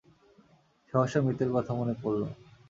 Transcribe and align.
সহসা 0.93 1.19
মৃতের 1.21 1.49
কথা 1.55 1.71
মনে 1.73 1.93
পড়ল। 2.01 2.21